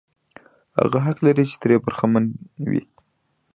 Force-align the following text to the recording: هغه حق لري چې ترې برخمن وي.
هغه 0.79 0.97
حق 1.05 1.17
لري 1.25 1.45
چې 1.51 1.55
ترې 1.61 1.75
برخمن 1.85 2.25
وي. 2.69 2.81